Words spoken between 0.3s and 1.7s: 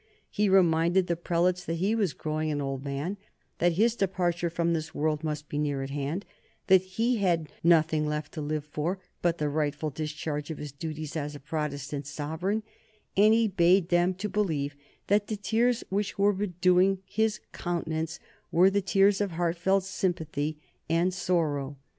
He reminded the prelates